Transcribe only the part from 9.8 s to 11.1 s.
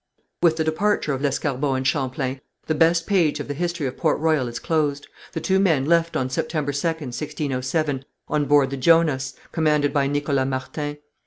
by Nicholas Martin.